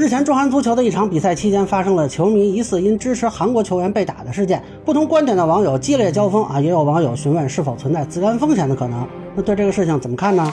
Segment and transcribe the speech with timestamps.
[0.00, 4.62] 日前，中韩足球的一场比赛期间，发生了球迷疑似因支持韩国球员被打的事件。
[4.82, 9.06] 不同观点的网友激烈交锋啊，也有网友询问是否存在自甘风险的可能。
[9.34, 10.50] 那对这个事情怎么看呢？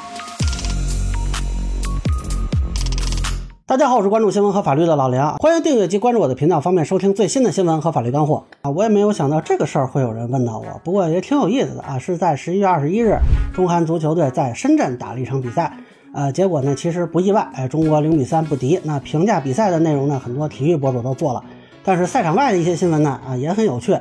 [3.66, 8.70] 大家好，我是关注新闻和法律的老梁，欢迎订阅及关注我的频道，方便收听最新的新闻和法律干货啊！
[8.70, 11.98] 我也没有想到这个事儿会有人问到我，不过也挺有意思的啊！
[11.98, 13.18] 是在十一月二十一日，
[13.54, 15.72] 中韩足球队在深圳打了一场比赛，
[16.18, 18.80] 呃，结果呢其实不意外，哎，中国零比三不敌。
[18.84, 21.44] 那评价比赛的内容呢，很多体育博主都做了，
[21.84, 23.96] 但是赛场外的一些新闻呢，啊也很有趣。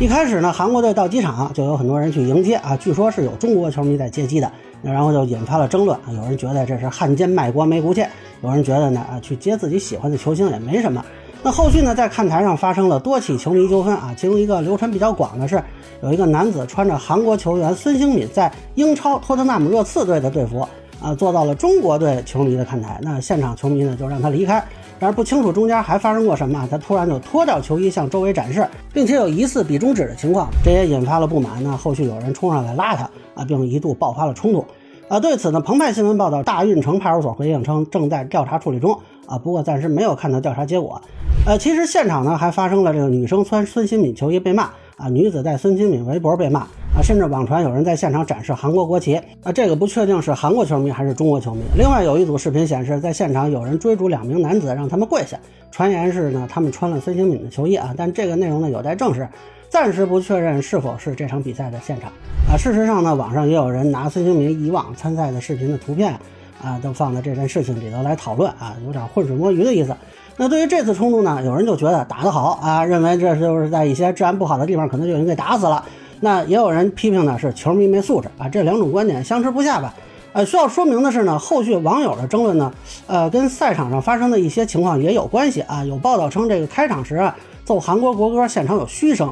[0.00, 4.50] 一开始呢，韩国队到机场就有很多人去迎接啊，据说是有中国球迷在接机的，
[4.82, 8.02] 然后就引发了争论啊，有人觉得这是汉奸卖国没骨气。
[8.42, 11.04] 有人觉得呢，啊，去接自己喜欢的球星也没什么。
[11.42, 15.62] 那后续呢，在看台上发生了多起球迷纠纷啊，其中一个流传比较广的是，
[16.02, 20.66] 有一个男子穿着韩国球员孙兴敏在英超托特纳姆热刺队的队服
[21.00, 22.98] 啊，坐到了中国队球迷的看台。
[23.02, 24.62] 那现场球迷呢，就让他离开。
[25.00, 31.62] 但是不清楚中间还发生过什么，他突然就脱掉球衣向周围展示，并且有疑似比中指的情况，这也引发了不满。
[31.62, 34.64] 那后续有人冲上来拉他啊，并一度爆发了冲突。
[35.06, 41.00] 啊，对此呢，澎湃新闻报道，大运城派出所回应称正在调查处理中啊，不过暂时没有看到调查结果。
[41.46, 51.60] 呃，其实现场呢还发生了这个女生穿孙兴敏球衣被骂啊，女子在孙兴敏围脖被骂啊，甚至网传有人在现场展示韩国国旗啊，这个不确定是韩国球迷还是中国球迷。
[51.76, 55.38] 另外有一组视频显示，在现场有人追逐两名男子，让他们跪下，
[55.70, 59.26] 传言是呢他们穿了孙兴敏的球衣啊，但这个内容呢有待证实。
[59.70, 62.10] 暂时不确认是否是这场比赛的现场
[62.50, 62.56] 啊。
[62.56, 66.18] 事实上呢，网上也有人拿孙兴民以往参赛的视频的图片
[66.60, 69.94] 啊，都放在这件事情里头来讨论啊，有点浑水摸鱼的意思。
[70.40, 75.84] 那对于这次冲突呢，有人就觉得打得好啊，认为这就是在一些治安不好的地方可能就已经给打死了。
[76.20, 79.92] 那也有人批评呢是球迷没素质啊，这两种观点相持不下吧。
[80.32, 82.72] 呃，需要说明的是呢，后续网友的争论呢，
[83.08, 85.84] 呃，跟赛场上发生的一些情况也有关系啊。
[85.84, 87.36] 有报道称这个开场时啊。
[87.64, 89.30] 奏韩国国歌，现场有嘘声。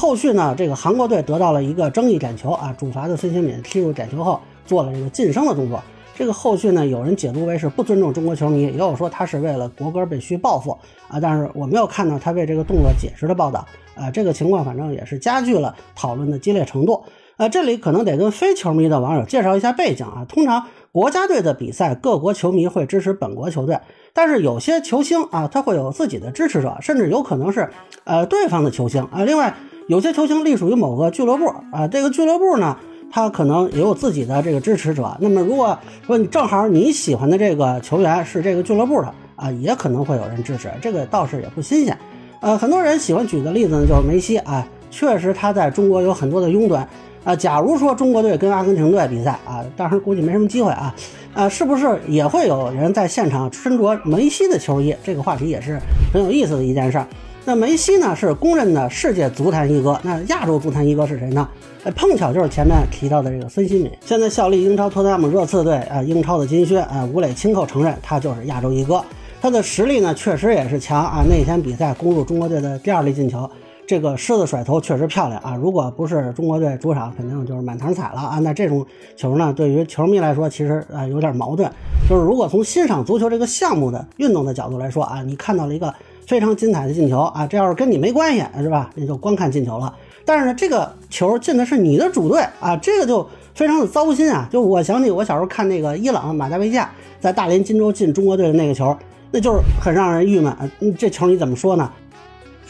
[0.00, 0.54] 后续呢？
[0.56, 5.78] 这个韩国队得到了一个争议点球啊，主罚的孙兴敏踢入点球后做了这个晋升的动作。
[6.16, 10.70] 这个后续呢，有人解读为是不尊重中国球迷，也有说他是为了国歌被嘘报复
[11.06, 11.20] 啊。
[11.20, 14.10] 但是我没有看到他为这个动作解释的报道啊。
[14.10, 17.04] 这个情况反正也是加剧了讨论的激烈程度。
[17.36, 20.24] 啊，这里可能得跟非球迷的网友介绍一下背景啊。
[20.26, 23.78] 通常国家队的比赛，各国球迷会支持本国球队，
[24.14, 27.68] 但是有些球星啊，他会有自己的支持者，甚至有可能是
[28.04, 29.24] 呃对方的球星啊。
[29.24, 29.54] 另外，
[29.90, 32.76] 有些球星隶属于某个俱乐部啊，这个俱乐部呢，
[33.10, 35.16] 他可能也有自己的这个支持者。
[35.18, 41.98] 那么，如果说你正好你喜欢的这个球员是这个俱乐部的啊，也可能会有人支持，这个倒是也不新鲜。
[42.38, 46.80] 呃，很多人喜欢举的例子呢，就是梅西啊，确实他在中国有很多的拥趸。
[47.24, 50.94] 啊，假如说中国队跟阿根廷队比赛啊，当时估计没什么机会啊，
[51.34, 54.94] 啊，是不是也会有人在现场身着梅西的球衣？
[55.02, 55.80] 这个话题也是
[56.12, 57.06] 很有意思的一件事儿。
[57.44, 61.48] 那梅西呢，是公认的世界足坛一哥，那亚洲足坛一哥是谁呢？
[61.84, 69.02] 哎，碰巧就是前面提到的这个孙兴敏，现在效力英超托特纳姆热刺队啊，英超的金靴啊，吴磊亲口承认他就是亚洲一哥，
[69.40, 73.50] 他的实力呢确实也是强啊，那天比赛攻入中国队的第二粒进球。
[73.86, 75.56] 这个狮子甩头确实漂亮啊！
[75.56, 78.38] 如果不是中国队主场，肯定就是满堂彩了啊！
[78.38, 78.86] 那这种
[79.16, 81.68] 球呢，对于球迷来说，其实啊有点矛盾。
[82.08, 85.92] 就是如果从欣赏足球这个项目的运动的角度来说啊，你看到了一个
[86.30, 88.88] 非常精彩的进球啊，这要是跟你没关系是吧？
[88.94, 89.92] 你就光看进球了。
[90.24, 94.48] 但是呢，这个球进的是你的主队啊，这个就非常的糟心啊！
[94.48, 96.88] 就我想起我小时候看那个伊朗马达维亚
[97.18, 98.96] 在大连金州进中国队的那个球，
[99.32, 100.70] 那就是很让人郁闷啊！
[100.96, 101.90] 这球你怎么说呢？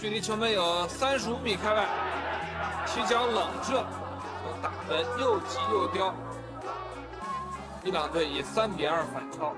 [0.01, 1.85] 距离球门有三十五米开外，
[2.87, 3.85] 起脚冷射，
[4.63, 6.15] 打得又急又刁，
[7.83, 9.53] 伊朗队以三比二反超。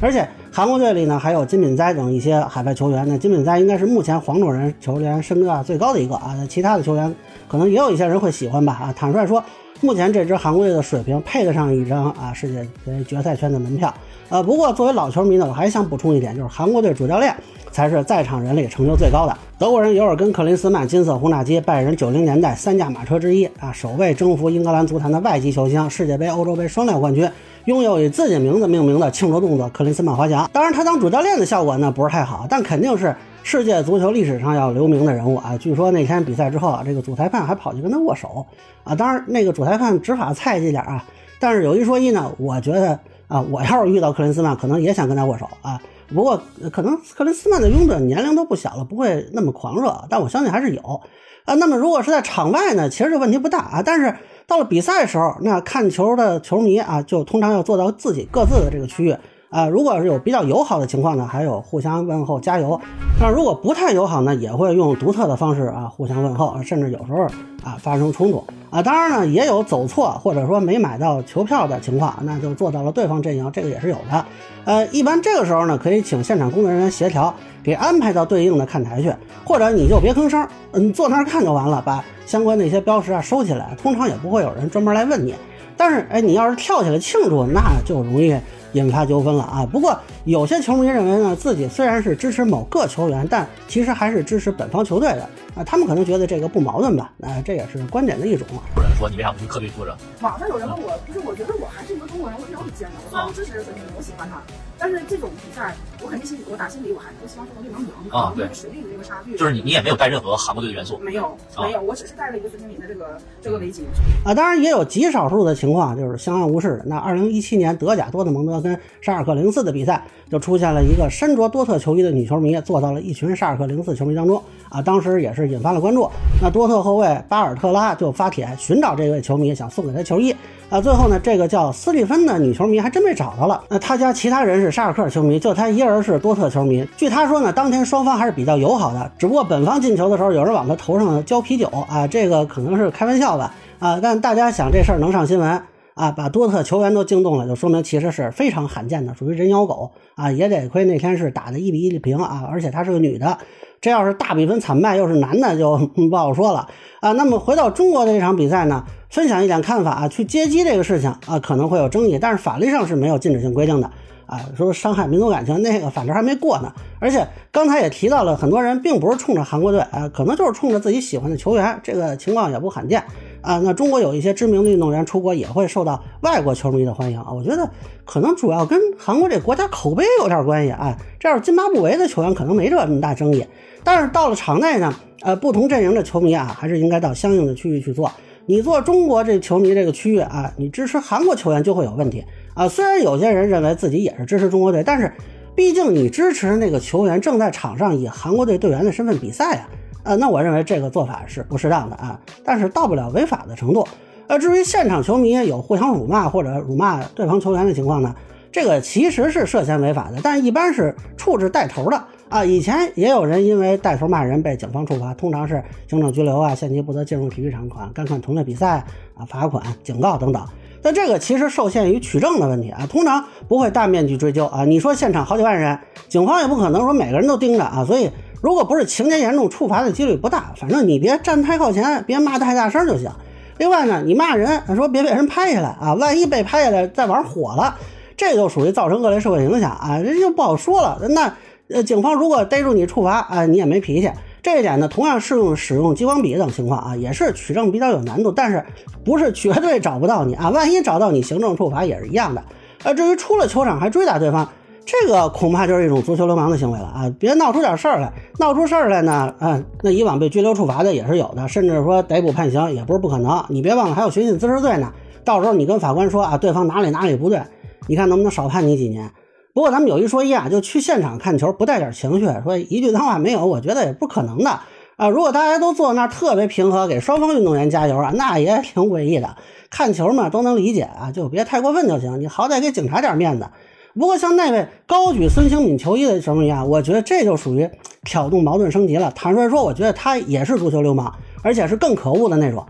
[0.00, 6.34] 而且韩国队里呢还有金敏哉等一些海外球员，那金敏哉应该是目前黄种人球员身价最高的一个啊。
[6.38, 7.12] 那其他的球员
[7.48, 8.94] 可能也有一些人会喜欢吧啊。
[8.96, 9.42] 坦率说，
[9.80, 13.92] 目前这支韩国队的水平配得上一张啊世界杯决赛圈的门票。
[14.28, 17.34] 呃，不过作为老球迷呢，我还想补充一点，就是韩国队主教练。
[17.72, 19.36] 才是在场人里成就最高的。
[19.58, 27.28] 德国人尤尔根·克林斯曼，金色轰炸机，拜仁九零年代三驾马车之一啊，首位征服英格兰足坛的外籍球星，世界杯、欧洲杯双料冠军，
[27.66, 30.48] 拥有以自己名字命名的庆祝动作——克林斯曼滑翔。
[30.52, 35.56] 当然，他当主教练的效果呢不是太好，但肯定是世界足球历史上要留名的人物啊。
[35.58, 38.44] 据说那天比赛之后啊，这个主裁判还跑去跟他握手
[38.82, 38.94] 啊。
[38.94, 41.02] 当然，那个主裁判执法菜一点啊，
[41.40, 45.80] 但是有一说一呢，我觉得啊，我要是遇到克林斯曼，可能也想跟他握手啊。
[46.14, 46.40] 不过
[46.70, 51.00] 可能克林斯曼的拥趸年龄都不小了，不会那么狂热，但我相信还是有
[51.46, 51.54] 啊。
[51.54, 53.82] 那么如果是在场外呢，其实这问题不大啊。
[53.82, 54.14] 但是
[54.46, 59.16] 到了比赛的时候，那看球的球迷啊，就通常要坐到自己各自的这个区域。
[59.54, 62.76] 啊，如果是有比较友好的情况呢，还有互相问候加油；
[63.20, 67.22] 但如果不太友好呢，也会用独特的方式啊互相问候，甚至有时候
[67.62, 68.82] 啊发生冲突啊。
[68.82, 74.24] 当然呢，也有走错或者说没买到球票的情况，那就坐到了对方阵营，这个也是有的。
[74.64, 79.14] 呃，一般这个时候呢，可以请现场工作人员协调，给安排到对应的看台去，
[79.44, 85.32] 或者你就别吭声，嗯，坐那儿看就完了，把相关的一些标识啊收起来，通常也不会有人专门来问你。
[85.76, 88.36] 但是，哎，你要是跳起来庆祝，那就容易。
[88.74, 89.66] 引发纠纷了啊！
[89.66, 95.64] 不过有些球迷认为呢，自己虽然是支持某个球员，但其实还是支持本方球队的啊。
[95.64, 97.12] 他们可能觉得这个不矛盾吧？
[97.22, 98.46] 啊，这也是观点的一种。
[98.76, 99.96] 有人说你为啥不去客队坐着？
[100.20, 102.94] 网上有人问我，不是我觉得我还是一个中国人，我是有理见的。
[103.04, 104.42] 我虽然支持孙兴慜，我喜欢他，
[104.78, 108.32] 但是这种比赛，我肯定心里，我打心里我还是希望中国队能赢啊。
[108.34, 109.36] 对，实力的这个差距。
[109.36, 110.98] 就是你，你也没有带任何韩国队的元素。
[110.98, 113.82] 没有，没有，我只是带了一个孙兴慜的这个这个围巾。
[114.24, 116.82] 啊，当然也有极少数的情况，就是相安无事的。
[116.86, 126.10] 那二零一七年德甲多特蒙德跟沙尔克零四的比赛，就出现了一个身着多特球衣的女球迷坐到了一群沙尔克零四球迷当中啊，当时也是引发了关注。
[126.42, 130.34] 那多特后卫巴尔特拉就发帖寻找这位球迷，想送给他球衣
[130.70, 130.80] 啊。
[130.80, 133.62] 最后呢，这个叫斯蒂芬的女球迷还真被找到了。
[133.68, 136.86] 那他家其他人是沙尔克球迷，就他一人是多特球迷。
[136.96, 144.00] 据他说呢，当天双方还是比较友好的，只不过本方进球的时候，有人往他头上浇啤酒啊，这个可能是开玩笑吧啊。
[144.02, 145.62] 但大家想这事儿能上新闻
[145.94, 150.30] 啊，把多特球员都惊动了，就说明其实是非常罕见的，属于人咬狗啊。
[150.30, 153.38] 也得亏那天是打的一比一平啊，而且她是个女的。
[153.80, 155.76] 这要是大比分惨败，又是男的，就
[156.10, 156.66] 不好说了
[157.00, 157.12] 啊。
[157.12, 160.08] 那么回到中国的这场比赛呢，分享一点看法啊。
[160.08, 163.90] 去接机这个事情啊，可能会有争议，但是法律上是没有禁止性规定的
[164.26, 164.40] 啊。
[164.56, 166.72] 说伤害民族感情，那个反正还没过呢。
[166.98, 173.04] 而且刚才也提到了，很多人并不是冲着韩国队啊，可能就是冲着自己喜欢的球员，这个情况也不罕见
[173.44, 173.60] 啊。
[173.62, 177.30] 那中国有一些知名的运动员出国，也会受到外国球迷的欢迎啊。
[177.32, 177.70] 我觉得
[178.04, 180.96] 可能主要跟韩国这国家口碑有点关系啊。
[181.20, 183.46] 这要是津巴布韦的球员，可能没这么大争议。
[183.84, 188.10] 但是到了场内呢，呃，不同阵营的球迷啊，还是应该到相应的区域去做。
[188.46, 192.22] 你做中国这球迷这个区域啊，你支持韩国球员就会有问题
[192.54, 192.68] 啊。
[192.68, 195.10] 虽然有些人认为自己也是支持中国队，但是
[195.54, 199.68] 毕竟你支持那个球员正在场上以韩国队队员的身份比赛啊，
[200.04, 202.20] 呃，那我认为这个做法是不适当的啊。
[202.44, 203.86] 但是到不了违法的程度。
[204.26, 208.14] 呃，至于现场球迷有互相辱骂或者辱骂对方球员的情况呢，
[208.52, 212.04] 这个其实是涉嫌违法的，但一般是处置带头的。
[212.30, 218.84] 啊，以前也有人因为带头骂人被警方处罚，通常是行政拘留啊，限期不得进入体育场馆，观看同类比赛
[219.14, 220.42] 啊，罚款、警告等等。
[220.82, 224.64] 但这个其实受限于取证的问题啊，通常不会大面积追究啊。
[224.64, 225.78] 你说现场好几万人，
[226.08, 227.84] 警方也不可能说每个人都盯着啊。
[227.84, 228.10] 所以，
[228.44, 230.52] 如果不是情节严重，处罚的几率不大。
[230.58, 233.10] 反正你别站太靠前，别骂太大声就行。
[233.56, 237.74] 另外呢，你骂人说别被人拍下来啊，万一被拍下来再玩火了，
[238.18, 241.00] 这就属于造成恶劣社会影响啊，这就不好说了。
[241.08, 241.34] 那。
[241.70, 244.10] 呃，警方如果逮住你处罚啊，你也没脾气。
[244.42, 248.62] 这一点呢，同样适用使用激光笔等情况啊，也是取证比较有难度，但是
[249.02, 250.50] 不是绝对找不到你啊？
[250.50, 252.44] 万一找到你，行政处罚也是一样的。
[252.82, 254.46] 呃，至于出了球场还追打对方，
[254.86, 257.10] 这个恐怕就是一种足球流氓的行为了啊！
[257.18, 263.42] 别闹出点事儿来，闹出事儿来呢，嗯，那以往被拘留处罚的也是有的，甚至说逮捕判刑也不是不可能。
[263.48, 264.92] 你别忘了还有寻衅滋事罪呢，
[265.24, 267.40] 到时候你跟法官说啊，对方哪里哪里不对，
[267.88, 269.10] 你看能不能少判你几年？
[269.54, 274.60] 不过咱们有一说一啊，就去现场看球不带点情绪，说一句脏话没有，我觉得也不可能的
[274.96, 275.08] 啊。
[275.08, 279.34] 如果大家都坐那儿特别平和，给双方运动员加油啊，那也挺诡异的。
[279.70, 282.20] 看球嘛都能理解啊，就别太过分就行。
[282.20, 283.48] 你好歹给警察点面子。
[283.98, 287.68] 不过像那位高举孙兴敏球衣的球迷啊，我觉得这就属于
[288.04, 289.10] 挑动矛盾升级了。
[289.14, 292.64] 坦率说，我觉得他也是足球流氓，而且是更可恶的那种，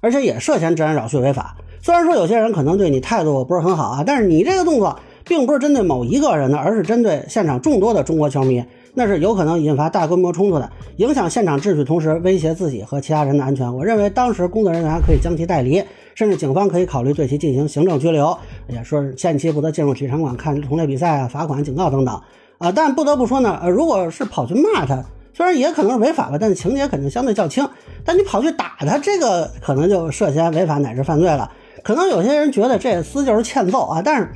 [0.00, 1.56] 而且也涉嫌治安扰序违法。
[1.80, 4.98] 虽然说有些人可能对你态度不是很好啊，但是你这个动作。
[5.26, 8.62] 并不是针对某一个人的，而是针对现场众多的中国球迷，
[8.92, 13.74] 那是有可能引发大规模冲突的，影响现场秩序，同时威胁自己和其他人的安全。
[13.74, 15.82] 我认为当时工作人员可以将其带离，
[16.14, 18.36] 甚至警方可以考虑对其进行行政拘留，
[18.68, 22.20] 也说是限期不得进入体育场馆看同类比赛啊，罚款、警告等等。
[22.58, 27.68] 啊，但不得不说呢，呃，如果是跑去骂他，虽然也可能是违法吧，但是情节肯定相对较轻。
[28.04, 31.50] 但你跑去打他，这个可能就涉嫌违法乃至犯罪了。
[31.82, 34.28] 可能有些人觉得这厮就是欠揍啊，但是。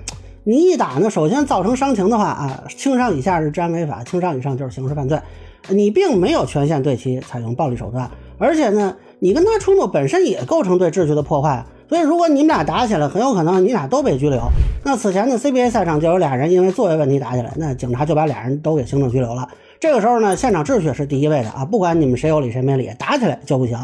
[0.45, 5.21] 你一打呢，首先造成伤情的话啊，轻伤以下是治安违法，轻伤以上就是刑事犯罪。
[5.69, 11.65] 你并没有权限对其采用暴力手段，而且呢，你跟他冲突本身也构成对秩序的破坏。
[11.89, 14.41] 所以如果你们俩打起来，很有可能你俩都被拘留。
[14.85, 19.49] 那此前的 CBA 赛场就有俩人因为座位问题打起来，那警察就把俩人都给行政拘留了。
[19.81, 23.79] 这个时候呢，现场秩序是第一位的啊，不管你们谁有理谁没理，打起来就不行。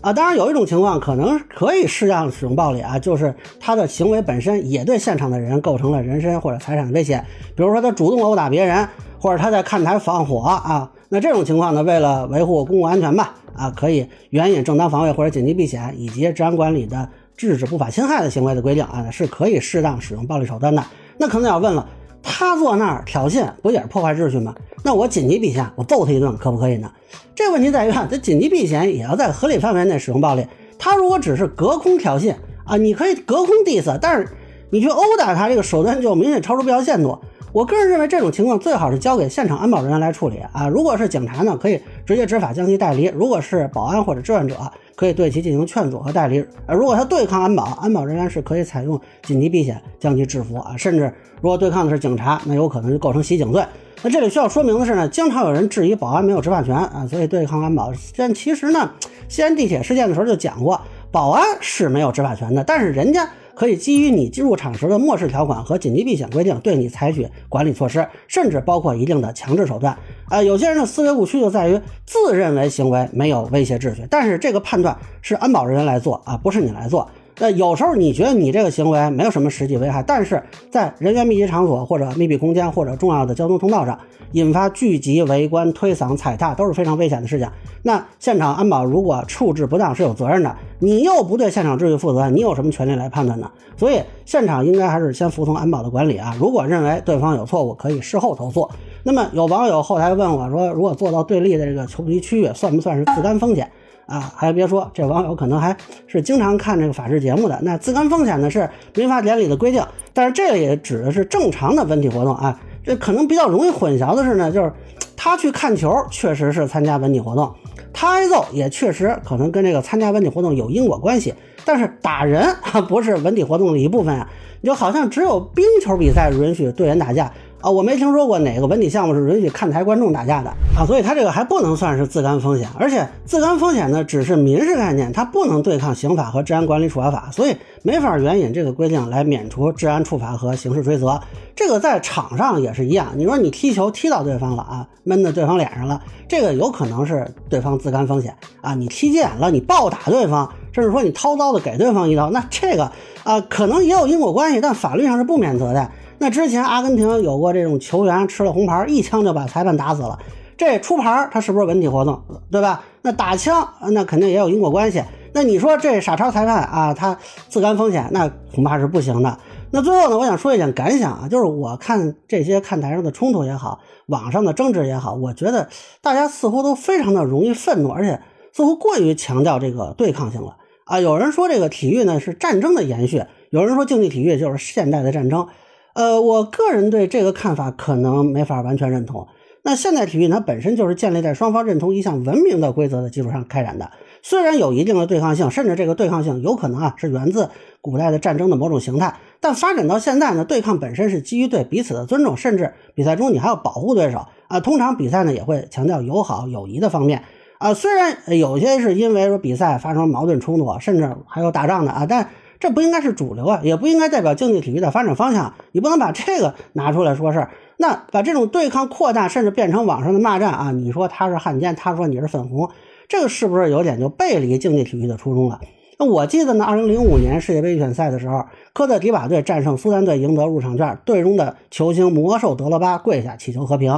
[0.00, 7.24] 啊，当然有一种情况可能可以适当使用暴力啊，就是他的行为本身也对现场的人构成了人身或者财产的威胁，
[7.56, 20.84] 比如说他主动殴打别人，或者他在看台放火啊，那这种情况呢，为了维护公共安全吧，啊，可以援引正当防卫或者紧急避险以及治安管理的制止不法侵害的行为的规定啊，是可以适当使用暴力手段的。
[21.16, 21.88] 那可能要问了。
[22.20, 24.52] 他坐那儿挑衅，不也是破坏秩序吗？
[24.82, 26.90] 那我紧急避险，我揍他一顿可不可以呢？
[27.34, 30.44] 这个问题在于啊，这紧急避险也要在合理范围内使用暴力。
[30.78, 32.34] 他如果只是隔空挑衅
[32.64, 34.28] 啊，你可以隔空 diss，但是
[34.70, 37.16] 你去殴打他，这个手段就明显超出必要限度。
[37.52, 40.68] 我个人认为这种情况最好是交给现场安保人员来处理啊。
[40.68, 44.56] 如果是警察呢，可以直接执法将其带离；如果是保安或者志愿者，
[44.94, 46.44] 可以对其进行劝阻和带离。
[46.66, 50.76] 呃，如果他对抗安保，安保人员是可以采用紧急避险将其制服啊。
[50.76, 53.64] 甚至如果对抗的是警察，那有可能就构成袭警罪。
[54.02, 57.90] 那这里需要说明的是呢，经常有人质疑保安没有执法权啊，所以对抗安保。
[58.16, 58.90] 但其实呢，
[59.26, 60.78] 西安地铁事件的时候就讲过，
[61.10, 63.26] 保安是没有执法权的，但是人家。
[63.58, 69.98] 可以基于你进入场时的漠视条款和紧急避险规定，对你采取管理措施，甚至包括一定的强制手段。
[70.28, 77.10] 啊，有些人的思维误区就在于自认为行为没有威胁秩序，但是这个判断是安保人员来做啊，不是你来做。
[77.38, 83.98] 那有时候你觉得你这个行为没有什么实际危害，但是在人员密集场所或者密闭空间或者重要的交通通道上。
[84.32, 87.48] 引发聚集、围观、推搡、踩踏都是非常危险的事情。
[87.82, 93.50] 那现场安保如果处置不当是有责任的，你又不对现场秩序负责，你有什么权利来判断呢？
[93.74, 96.36] 所以现场应该还是先服从安保的管理啊。
[96.38, 98.68] 如果认为对方有错误，可以事后投诉。
[99.02, 103.70] 那么有网友后台问我说，如果坐到对立的这个球迷区域，算不算是自担风险
[104.08, 104.32] 啊？
[104.34, 105.76] 还别说，这网友可能还
[106.08, 107.56] 是经常看这个法制节目的。
[107.62, 112.58] 那自甘风险呢是民法典里的规定，但是这也指的是正常的文体活动啊。
[112.82, 114.72] 这可能比较容易混淆的是呢，就是
[115.14, 117.52] 他去看球确实是参加文体活动，
[117.92, 121.34] 他挨揍也确实可能跟这个参加文体活动有因果关系，
[121.66, 122.48] 但是打人
[122.88, 124.26] 不是文体活动的一部分啊，
[124.62, 127.30] 你就好像只有冰球比赛允许队员打架。
[127.60, 141.20] 啊，我没听说过哪个文体项目是允许看台观众打架的啊，所以他这个还不能算是自甘风险，而且自甘风险呢只是民事概念，它不能对抗刑法和治安管理处罚法，所以没法援引这个规定来免除治安处罚和刑事追责。
[141.56, 150.48] 这个在场上也是一样，你说你踢球踢到对方了啊，闷在对方脸上了，这个有可能是对方自甘风险啊，你踢急眼了，你暴打对方，
[150.78, 152.92] 甚至说你掏刀子给对方一刀，那这个
[153.24, 155.90] 啊可能也有因果关系，但法律上是不免责的。
[156.18, 160.16] 那之前阿根廷有过这种球员吃了红牌，一枪就把裁判打死了。
[160.56, 162.84] 这出牌他是不是文体活动，对吧？
[163.02, 165.02] 那打枪那肯定也有因果关系。
[165.32, 167.18] 那你说这傻叉裁判啊，他
[167.48, 169.36] 自甘风险，那恐怕是不行的。
[169.72, 175.68] 那最后呢，我想说一点感想啊，就是我看这些看台上的冲突也好，网上的争执也好，我觉得
[176.00, 178.20] 大家似乎都非常的容易愤怒，而且
[178.52, 180.56] 似乎过于强调这个对抗性了
[180.88, 181.00] 啊。
[181.00, 185.46] 有人说这个体育呢是战争的延续，有人说竞技体育就是现代的战争。
[185.94, 189.28] 呃，我个人对这个看法可能没法完全认同。
[189.62, 193.90] 那现代体育它本身就是建立在双方认同一项文明的规则的基础上开展的，
[194.22, 204.60] 虽然有一定的对抗性，甚至这个对抗性有可能啊是源自古代的战争的某种形态，但发展到现在呢，对抗本身是基于对彼此的尊重，甚至比赛中你还要保护对手啊。
[204.60, 207.24] 通常比赛呢也会强调友好友谊的方面
[207.58, 212.28] 啊，虽然有些是因为说比赛发生矛盾冲突，甚至还有打仗的啊，但。
[212.60, 215.54] 这不应该是主流啊，也不应该代表竞技体育的发展方向。
[215.70, 220.72] 你不能把这个拿出来说事儿，那把这种对抗扩大，甚至变成网上的骂战啊！
[220.72, 222.68] 你说他是汉奸，他说你是粉红，
[223.06, 225.60] 这个是不是有点就背离竞技体育的初衷了？
[226.00, 233.92] 那我记得呢，二零零五年世界杯预选赛的时候，科特迪瓦队战胜苏丹队，赢得入场券，队中的球星魔兽德罗巴跪下祈求和平。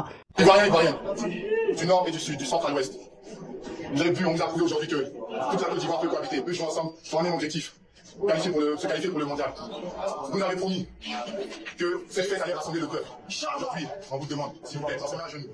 [8.26, 9.52] Qualifier pour le, se qualifier pour le mondial.
[10.32, 10.88] Vous avez promis
[11.78, 13.09] que cette fête allait rassembler le peuple.
[13.28, 15.49] Aujourd'hui, on vous demande, s'il vous plaît, on se met à genoux.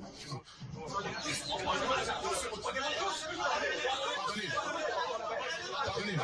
[5.84, 6.16] Pardonnez.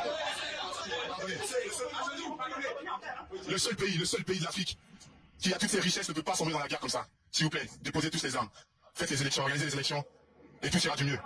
[1.09, 1.35] Pardonnez.
[3.49, 4.79] Le seul pays, le seul pays de l'Afrique
[5.39, 7.07] qui a toutes ses richesses ne peut pas s'emmener dans la guerre comme ça.
[7.31, 8.49] S'il vous plaît, déposez tous les armes.
[8.95, 10.05] Faites les élections, organisez les élections,
[10.63, 11.19] et tout ira du mieux.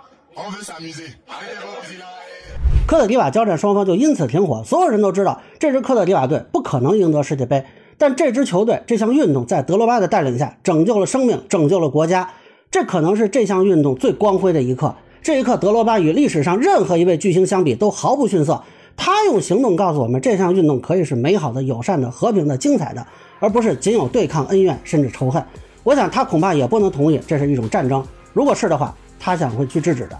[2.85, 7.65] 科特迪瓦交战双方就因此停火，所有人都知道这支科特迪瓦队不可能赢得世界杯，
[7.97, 12.31] 但这支球队这项运动在德罗巴的带领下拯救了生命，拯救了国家，
[12.71, 14.95] 这可能是这项运动最光辉的一刻。
[15.21, 18.63] 这一刻，德罗巴与历史上任何一位巨星相比都毫不逊色，
[18.95, 23.05] 他用行动告诉我们，这项运动可以是美好的、友善的、和平的、精彩的，
[23.39, 25.43] 而不是仅有对抗、恩怨甚至仇恨。
[25.83, 28.01] 我想他恐怕也不能同意这是一种战争。
[28.31, 30.17] 如果是的话，他想会去制止的。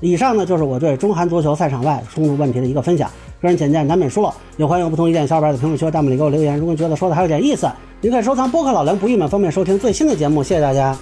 [0.00, 3.10] 以上呢就是我对中韩足球赛场外冲突问题的一个分享，
[3.42, 6.58] 个人浅见难免疏漏，也欢迎有不同意见小伙伴在评论区和弹幕里给我留言。
[6.58, 7.70] 如果觉得说的还有点意思，
[8.00, 10.42] 您可以收藏播客老梁不郁闷，方便收听最新的节目。
[10.42, 10.96] 谢谢大家。